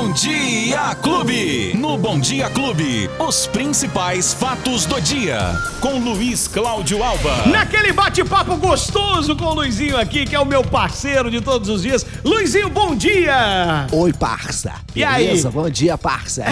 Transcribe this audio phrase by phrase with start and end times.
[0.00, 1.76] Bom Dia Clube.
[1.90, 5.40] No Bom Dia Clube, os principais fatos do dia.
[5.80, 7.48] Com Luiz Cláudio Alba.
[7.48, 11.82] Naquele bate-papo gostoso com o Luizinho aqui, que é o meu parceiro de todos os
[11.82, 12.06] dias.
[12.24, 13.88] Luizinho, bom dia!
[13.90, 14.72] Oi, parça.
[14.94, 15.26] E aí?
[15.26, 15.50] Beleza?
[15.50, 16.44] Bom dia, parça.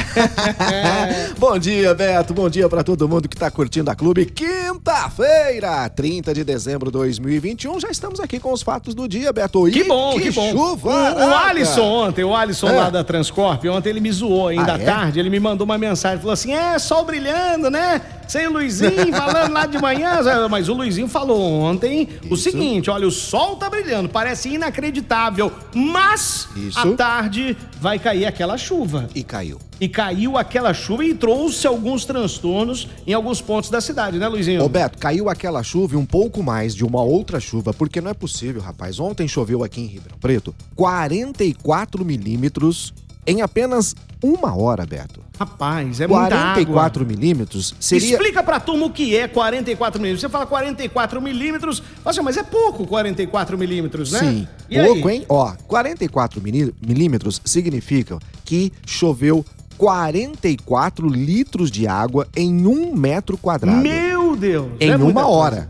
[1.39, 2.35] bom dia, Beto.
[2.35, 4.27] Bom dia pra todo mundo que tá curtindo a Clube.
[4.27, 7.79] Quinta-feira, 30 de dezembro de 2021.
[7.79, 9.71] Já estamos aqui com os fatos do dia, Beto.
[9.71, 10.51] Que E bom, que, bom.
[10.51, 10.91] chuva!
[11.15, 12.73] O, o Alisson ontem, o Alisson É.
[12.73, 14.85] lá da Transcorp, ontem ele me zoou ainda Ah, à é?
[14.85, 18.01] tarde, ele me mandou uma mensagem, falou assim, é, sol brilhando, né?
[18.29, 22.45] Sem o Luizinho falando lá de manhã, mas o Luizinho falou ontem o Isso.
[22.45, 26.79] seguinte, olha, o sol tá brilhando, parece inacreditável, mas Isso.
[26.79, 29.09] à tarde vai cair aquela chuva.
[29.15, 29.59] E caiu.
[29.81, 34.63] E caiu aquela chuva e trouxe alguns transtornos em alguns pontos da cidade, né, Luizinho?
[34.63, 38.11] Ô, Beto, caiu aquela chuva e um pouco mais de uma outra chuva, porque não
[38.11, 38.99] é possível, rapaz.
[39.01, 42.93] Ontem choveu aqui em Ribeirão Preto 44 milímetros
[43.27, 45.21] em apenas uma hora, Beto.
[45.39, 47.17] Rapaz, é muita 44 água.
[47.17, 48.11] milímetros seria.
[48.15, 50.21] Explica pra turma o que é 44 milímetros.
[50.23, 54.19] Você fala 44 milímetros, assim, mas é pouco 44 milímetros, né?
[54.19, 55.17] Sim, E pouco, aí?
[55.19, 55.27] hein?
[55.29, 59.45] Ó, 44 mili- milímetros significam que choveu
[59.77, 63.79] 44 litros de água em um metro quadrado.
[63.79, 64.73] Meu Deus!
[64.81, 65.29] em é uma coisa.
[65.29, 65.69] hora.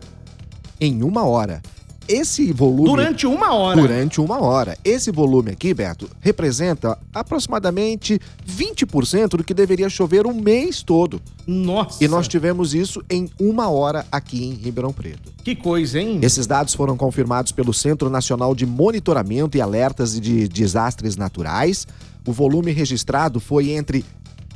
[0.81, 1.61] Em uma hora.
[2.09, 2.89] Esse volume.
[2.89, 3.79] Durante uma hora.
[3.79, 4.75] Durante uma hora.
[4.83, 11.21] Esse volume aqui, Beto, representa aproximadamente 20% do que deveria chover um mês todo.
[11.45, 12.03] Nossa!
[12.03, 15.31] E nós tivemos isso em uma hora aqui em Ribeirão Preto.
[15.43, 16.19] Que coisa, hein?
[16.23, 21.85] Esses dados foram confirmados pelo Centro Nacional de Monitoramento e Alertas de Desastres Naturais.
[22.27, 24.03] O volume registrado foi entre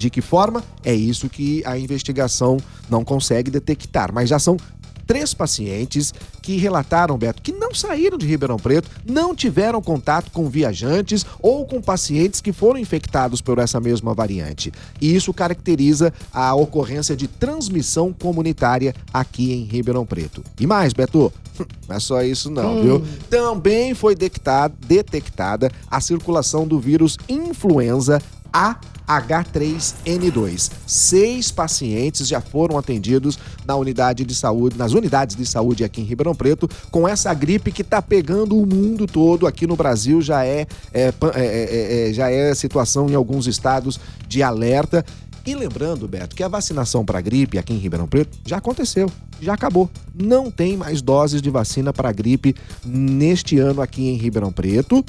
[0.00, 0.64] De que forma?
[0.82, 2.56] É isso que a investigação
[2.88, 4.10] não consegue detectar.
[4.14, 4.56] Mas já são
[5.06, 10.48] três pacientes que relataram, Beto, que não saíram de Ribeirão Preto, não tiveram contato com
[10.48, 14.72] viajantes ou com pacientes que foram infectados por essa mesma variante.
[15.02, 20.42] E isso caracteriza a ocorrência de transmissão comunitária aqui em Ribeirão Preto.
[20.58, 21.30] E mais, Beto,
[21.86, 22.82] não é só isso não, hum.
[22.82, 23.04] viu?
[23.28, 30.70] Também foi detectada, detectada a circulação do vírus influenza A H3N2.
[30.86, 36.04] Seis pacientes já foram atendidos na unidade de saúde, nas unidades de saúde aqui em
[36.04, 39.46] Ribeirão Preto, com essa gripe que está pegando o mundo todo.
[39.46, 43.98] Aqui no Brasil já é, é, é, é, é já é situação em alguns estados
[44.28, 45.04] de alerta.
[45.44, 49.10] E lembrando, Beto, que a vacinação para gripe aqui em Ribeirão Preto já aconteceu,
[49.40, 49.90] já acabou.
[50.14, 52.54] Não tem mais doses de vacina para gripe
[52.84, 55.04] neste ano aqui em Ribeirão Preto.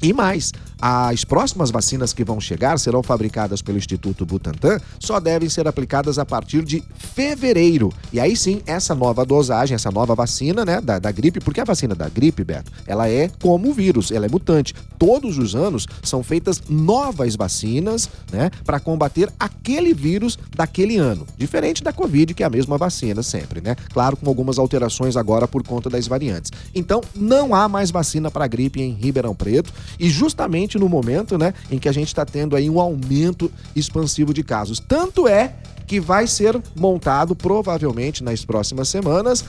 [0.00, 0.52] E mais,
[0.86, 6.18] as próximas vacinas que vão chegar serão fabricadas pelo Instituto Butantan, só devem ser aplicadas
[6.18, 7.90] a partir de fevereiro.
[8.12, 11.64] E aí sim, essa nova dosagem, essa nova vacina, né, da, da gripe, porque a
[11.64, 14.74] vacina da gripe, Beto, ela é como o vírus, ela é mutante.
[14.98, 21.26] Todos os anos são feitas novas vacinas, né, para combater aquele vírus daquele ano.
[21.38, 23.74] Diferente da Covid, que é a mesma vacina sempre, né?
[23.90, 26.52] Claro, com algumas alterações agora por conta das variantes.
[26.74, 31.54] Então, não há mais vacina para gripe em Ribeirão Preto e justamente no momento, né,
[31.70, 34.80] em que a gente está tendo aí um aumento expansivo de casos.
[34.80, 35.54] Tanto é
[35.86, 39.44] que vai ser montado provavelmente nas próximas semanas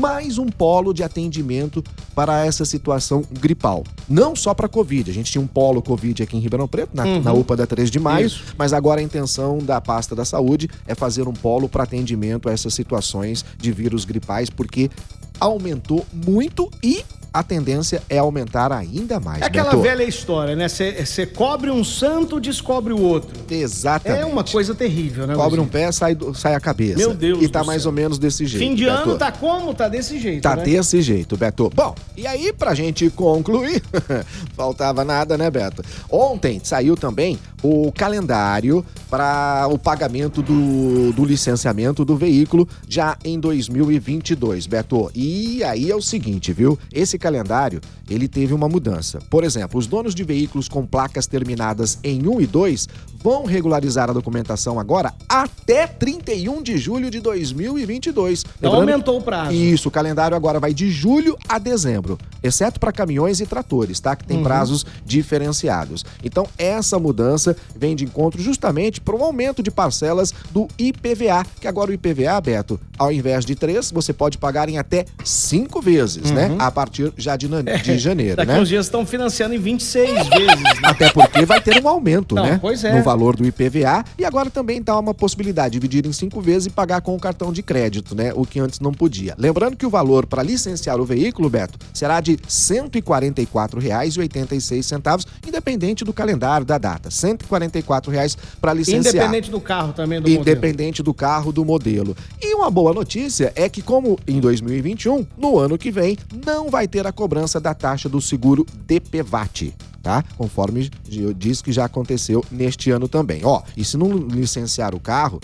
[0.00, 1.84] mais um polo de atendimento
[2.14, 3.84] para essa situação gripal.
[4.08, 7.04] Não só para Covid, a gente tinha um polo Covid aqui em Ribeirão Preto, na,
[7.04, 7.22] uhum.
[7.22, 8.54] na UPA da 3 de maio, Isso.
[8.56, 12.52] mas agora a intenção da pasta da saúde é fazer um polo para atendimento a
[12.52, 14.90] essas situações de vírus gripais, porque
[15.38, 19.42] aumentou muito e a tendência é aumentar ainda mais.
[19.42, 19.82] É aquela Beto.
[19.82, 20.68] velha história, né?
[20.68, 23.30] Você cobre um santo, descobre o outro.
[23.50, 24.22] Exatamente.
[24.22, 25.34] É uma coisa terrível, né?
[25.34, 26.98] Cobre um pé, sai, sai a cabeça.
[26.98, 27.42] Meu Deus.
[27.42, 27.90] E tá mais céu.
[27.90, 28.62] ou menos desse jeito.
[28.62, 29.02] Fim de Beto.
[29.02, 29.72] ano tá como?
[29.72, 30.42] Tá desse jeito.
[30.42, 30.64] Tá né?
[30.64, 31.70] desse jeito, Beto.
[31.74, 33.82] Bom, e aí, pra gente concluir,
[34.56, 35.82] faltava nada, né, Beto?
[36.10, 43.38] Ontem saiu também o calendário para o pagamento do, do licenciamento do veículo já em
[43.40, 45.10] 2022, Beto.
[45.14, 46.78] E aí é o seguinte, viu?
[46.92, 49.18] Esse calendário, ele teve uma mudança.
[49.28, 52.88] Por exemplo, os donos de veículos com placas terminadas em 1 e 2
[53.22, 58.44] vão regularizar a documentação agora até 31 de julho de 2022.
[58.58, 59.52] Então Lembrando, aumentou o prazo.
[59.52, 64.16] Isso, o calendário agora vai de julho a dezembro, exceto para caminhões e tratores, tá?
[64.16, 64.42] Que tem uhum.
[64.42, 66.04] prazos diferenciados.
[66.24, 71.68] Então, essa mudança vem de encontro justamente para um aumento de parcelas do IPVA, que
[71.68, 76.30] agora o IPVA, Beto, ao invés de três, você pode pagar em até cinco vezes,
[76.30, 76.46] né?
[76.46, 76.56] uhum.
[76.56, 76.64] né?
[76.64, 77.48] A partir já de,
[77.82, 78.60] de janeiro, Daqui né?
[78.60, 80.62] uns dias estão financiando em 26 vezes.
[80.62, 80.80] Né?
[80.82, 82.58] Até porque vai ter um aumento, Não, né?
[82.60, 82.92] Pois é.
[83.10, 86.70] Valor do IPVA e agora também está uma possibilidade de dividir em cinco vezes e
[86.70, 88.32] pagar com o cartão de crédito, né?
[88.36, 89.34] O que antes não podia.
[89.36, 96.12] Lembrando que o valor para licenciar o veículo, Beto, será de R$ 144,86, independente do
[96.12, 97.08] calendário da data.
[97.08, 99.12] R$ 144,00 para licenciar.
[99.12, 101.12] Independente do carro também, do Independente modelo.
[101.12, 102.16] do carro, do modelo.
[102.40, 106.16] E uma boa notícia é que, como em 2021, no ano que vem,
[106.46, 110.24] não vai ter a cobrança da taxa do seguro DPVAT tá?
[110.36, 110.90] Conforme
[111.36, 113.42] diz que já aconteceu neste ano também.
[113.44, 115.40] Ó, e se não licenciar o carro,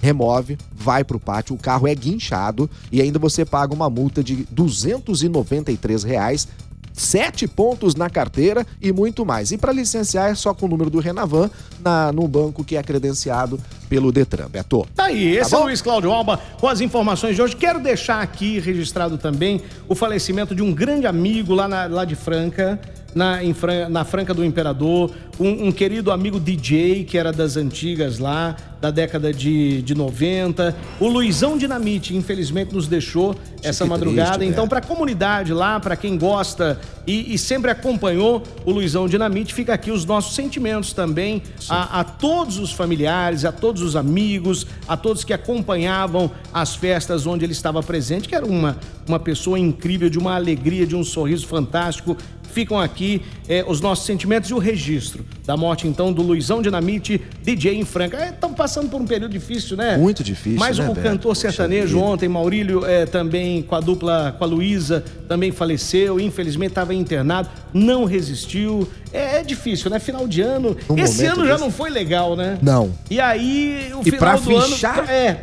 [0.00, 4.22] remove, vai para o pátio, o carro é guinchado e ainda você paga uma multa
[4.22, 6.48] de 293 reais
[6.92, 9.50] sete pontos na carteira e muito mais.
[9.50, 11.50] E para licenciar é só com o número do Renavan
[11.82, 13.58] na, no banco que é credenciado
[13.88, 14.48] pelo Detran.
[14.48, 14.86] Beto.
[14.94, 17.56] Tá aí, esse tá é o Luiz Cláudio Alba com as informações de hoje.
[17.56, 22.14] Quero deixar aqui registrado também o falecimento de um grande amigo lá, na, lá de
[22.14, 22.80] Franca
[23.14, 23.54] na, em,
[23.90, 28.90] na Franca do Imperador, um, um, querido amigo DJ que era das antigas lá, da
[28.90, 30.76] década de, de 90.
[30.98, 34.38] O Luizão Dinamite, infelizmente, nos deixou essa madrugada.
[34.38, 34.68] Triste, então, é.
[34.68, 39.74] para a comunidade lá, para quem gosta e, e, sempre acompanhou o Luizão Dinamite, fica
[39.74, 44.96] aqui os nossos sentimentos também a, a todos os familiares, a todos os amigos, a
[44.96, 48.76] todos que acompanhavam as festas onde ele estava presente, que era uma,
[49.06, 52.16] uma pessoa incrível, de uma alegria, de um sorriso fantástico
[52.52, 57.20] ficam aqui eh, os nossos sentimentos e o registro da morte, então, do Luizão Dinamite,
[57.42, 58.28] DJ em Franca.
[58.28, 59.96] Estão é, passando por um período difícil, né?
[59.96, 61.00] Muito difícil, Mas né, o Beto?
[61.00, 66.70] cantor sertanejo ontem, Maurílio, eh, também com a dupla, com a Luísa, também faleceu, infelizmente
[66.70, 68.86] estava internado, não resistiu.
[69.12, 69.98] É, é, difícil, né?
[69.98, 70.74] Final de ano.
[70.88, 72.58] Um Esse ano já não foi legal, né?
[72.62, 72.92] Não.
[73.10, 75.00] E aí, o e final do fechar...
[75.00, 75.10] ano...
[75.10, 75.42] É,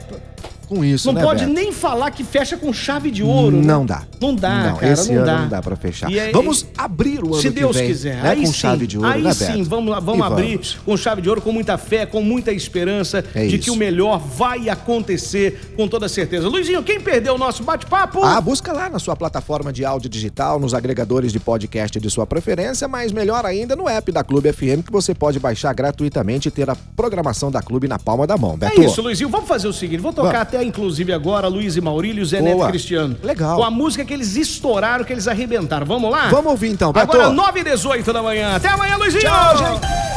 [0.69, 1.53] com isso, Não né, pode Beto?
[1.53, 3.57] nem falar que fecha com chave de ouro.
[3.57, 3.63] né?
[3.65, 4.03] Não dá.
[4.21, 5.39] Não dá, não, cara, esse não ano dá.
[5.41, 6.07] não dá pra fechar.
[6.07, 8.21] Aí- vamos abrir o ano Se Deus vem, quiser.
[8.21, 10.77] né, aí com sim, chave de ouro, aí né, sim, vamos, vamos E abrir vamos.
[10.85, 13.63] com chave de ouro, com muita fé, com muita esperança É de isso.
[13.65, 16.47] que o melhor vai acontecer com toda certeza.
[16.47, 18.23] Luizinho, quem perdeu o nosso bate-papo?
[18.23, 22.25] Ah, busca lá na sua plataforma de áudio digital, nos agregadores de podcast de sua
[22.27, 26.51] preferência, mas melhor ainda no app da Clube FM que você pode baixar gratuitamente e
[26.51, 28.53] ter a programação da Clube na palma da mão.
[28.53, 28.81] É Beto.
[28.83, 29.29] isso, Luizinho.
[29.29, 30.41] Vamos fazer o seguinte: vou tocar Vamos.
[30.41, 32.55] até, inclusive, agora Luiz e Maurílio, Zé Boa.
[32.55, 33.17] Neto e Cristiano.
[33.23, 33.57] Legal.
[33.57, 35.85] Com a música que eles estouraram, que eles arrebentaram.
[35.85, 36.29] Vamos lá?
[36.29, 37.11] Vamos ouvir então, Beto.
[37.11, 38.55] Agora, 9 e 18 da manhã.
[38.55, 39.23] Até amanhã, Luizinho!
[39.23, 40.09] Tchau, gente.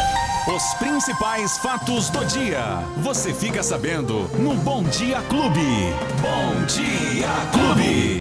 [0.44, 2.80] Os principais fatos do dia.
[2.96, 5.60] Você fica sabendo no Bom Dia Clube.
[6.20, 8.10] Bom Dia Clube.